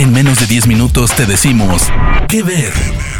[0.00, 1.82] En menos de 10 minutos te decimos
[2.26, 2.72] qué ver.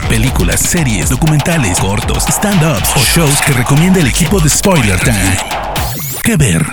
[0.09, 5.37] Películas, series, documentales, cortos, stand-ups o shows que recomienda el equipo de Spoiler Time.
[6.25, 6.65] ¿Qué ver?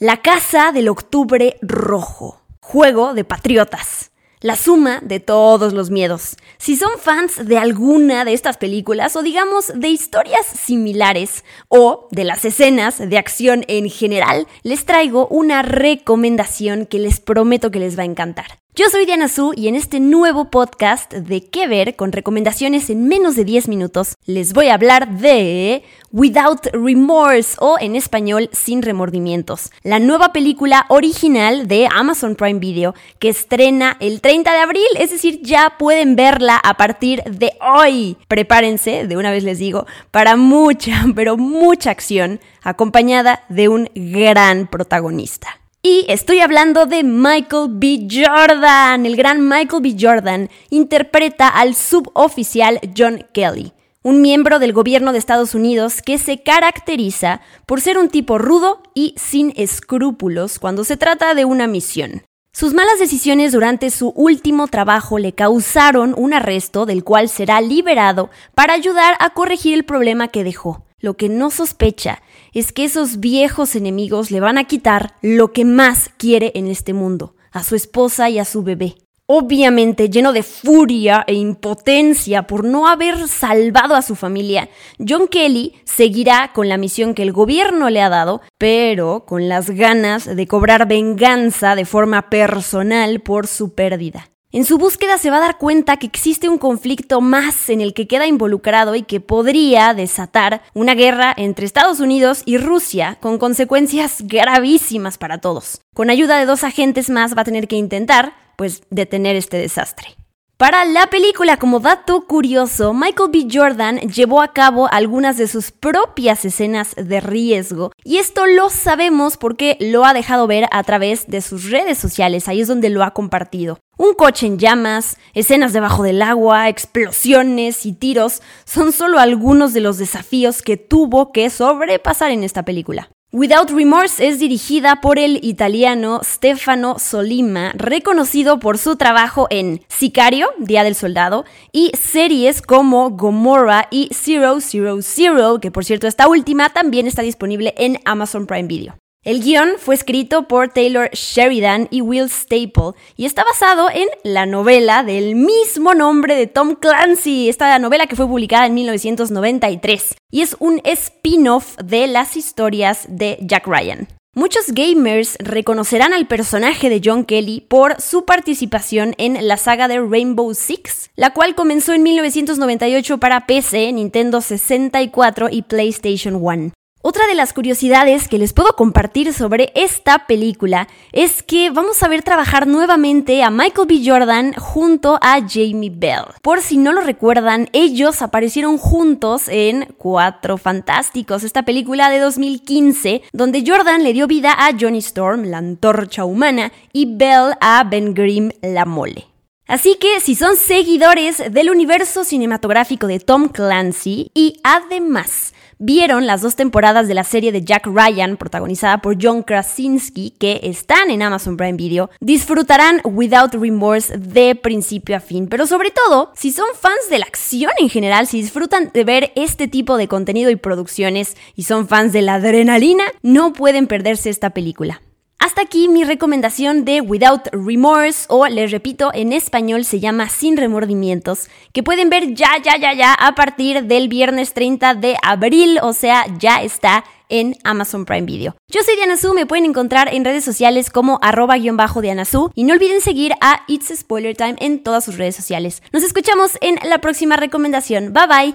[0.00, 2.42] La Casa del Octubre Rojo.
[2.60, 6.36] Juego de Patriotas la suma de todos los miedos.
[6.58, 12.24] Si son fans de alguna de estas películas o digamos de historias similares o de
[12.24, 17.96] las escenas de acción en general, les traigo una recomendación que les prometo que les
[17.96, 18.61] va a encantar.
[18.74, 23.06] Yo soy Diana Su y en este nuevo podcast de qué ver con recomendaciones en
[23.06, 28.80] menos de 10 minutos les voy a hablar de Without Remorse o en español Sin
[28.80, 34.88] remordimientos, la nueva película original de Amazon Prime Video que estrena el 30 de abril,
[34.98, 38.16] es decir, ya pueden verla a partir de hoy.
[38.26, 44.66] Prepárense, de una vez les digo, para mucha, pero mucha acción acompañada de un gran
[44.66, 45.61] protagonista.
[45.84, 48.06] Y estoy hablando de Michael B.
[48.08, 49.04] Jordan.
[49.04, 49.96] El gran Michael B.
[49.98, 53.72] Jordan interpreta al suboficial John Kelly,
[54.04, 58.84] un miembro del gobierno de Estados Unidos que se caracteriza por ser un tipo rudo
[58.94, 62.22] y sin escrúpulos cuando se trata de una misión.
[62.52, 68.30] Sus malas decisiones durante su último trabajo le causaron un arresto del cual será liberado
[68.54, 70.84] para ayudar a corregir el problema que dejó.
[71.02, 72.22] Lo que no sospecha
[72.52, 76.92] es que esos viejos enemigos le van a quitar lo que más quiere en este
[76.92, 78.94] mundo, a su esposa y a su bebé.
[79.26, 84.68] Obviamente lleno de furia e impotencia por no haber salvado a su familia,
[85.04, 89.70] John Kelly seguirá con la misión que el gobierno le ha dado, pero con las
[89.70, 94.31] ganas de cobrar venganza de forma personal por su pérdida.
[94.54, 97.94] En su búsqueda se va a dar cuenta que existe un conflicto más en el
[97.94, 103.38] que queda involucrado y que podría desatar una guerra entre Estados Unidos y Rusia con
[103.38, 105.80] consecuencias gravísimas para todos.
[105.94, 110.16] Con ayuda de dos agentes más va a tener que intentar, pues, detener este desastre.
[110.62, 113.48] Para la película, como dato curioso, Michael B.
[113.50, 119.36] Jordan llevó a cabo algunas de sus propias escenas de riesgo y esto lo sabemos
[119.36, 123.02] porque lo ha dejado ver a través de sus redes sociales, ahí es donde lo
[123.02, 123.80] ha compartido.
[123.98, 129.80] Un coche en llamas, escenas debajo del agua, explosiones y tiros son solo algunos de
[129.80, 133.10] los desafíos que tuvo que sobrepasar en esta película.
[133.34, 140.50] Without Remorse es dirigida por el italiano Stefano Solima, reconocido por su trabajo en Sicario,
[140.58, 146.28] Día del Soldado, y series como Gomorrah y Zero Zero Zero, que por cierto esta
[146.28, 149.01] última también está disponible en Amazon Prime Video.
[149.24, 154.46] El guion fue escrito por Taylor Sheridan y Will Staple y está basado en la
[154.46, 160.40] novela del mismo nombre de Tom Clancy, esta novela que fue publicada en 1993 y
[160.40, 164.08] es un spin-off de las historias de Jack Ryan.
[164.34, 170.00] Muchos gamers reconocerán al personaje de John Kelly por su participación en la saga de
[170.00, 176.72] Rainbow Six, la cual comenzó en 1998 para PC, Nintendo 64 y PlayStation 1.
[177.04, 182.06] Otra de las curiosidades que les puedo compartir sobre esta película es que vamos a
[182.06, 184.02] ver trabajar nuevamente a Michael B.
[184.06, 186.26] Jordan junto a Jamie Bell.
[186.42, 193.22] Por si no lo recuerdan, ellos aparecieron juntos en Cuatro Fantásticos, esta película de 2015,
[193.32, 198.14] donde Jordan le dio vida a Johnny Storm, la antorcha humana, y Bell a Ben
[198.14, 199.26] Grimm, la mole.
[199.66, 205.52] Así que si son seguidores del universo cinematográfico de Tom Clancy y además
[205.82, 210.60] vieron las dos temporadas de la serie de Jack Ryan, protagonizada por John Krasinski, que
[210.62, 215.48] están en Amazon Prime Video, disfrutarán Without Remorse de principio a fin.
[215.48, 219.32] Pero sobre todo, si son fans de la acción en general, si disfrutan de ver
[219.34, 224.30] este tipo de contenido y producciones y son fans de la adrenalina, no pueden perderse
[224.30, 225.02] esta película.
[225.42, 230.56] Hasta aquí mi recomendación de Without Remorse o les repito, en español se llama Sin
[230.56, 235.80] remordimientos, que pueden ver ya, ya, ya, ya a partir del viernes 30 de abril,
[235.82, 238.54] o sea, ya está en Amazon Prime Video.
[238.68, 242.24] Yo soy Diana Su, me pueden encontrar en redes sociales como arroba guion bajo Diana
[242.24, 245.82] Su y no olviden seguir a It's Spoiler Time en todas sus redes sociales.
[245.92, 248.12] Nos escuchamos en la próxima recomendación.
[248.12, 248.54] Bye bye.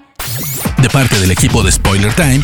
[0.82, 2.44] De parte del equipo de Spoiler Time,